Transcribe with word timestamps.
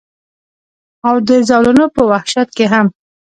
او 1.07 1.15
د 1.27 1.29
زولنو 1.49 1.85
پۀ 1.93 2.01
وحشت 2.11 2.49
کښې 2.57 2.65
هم 2.73 2.87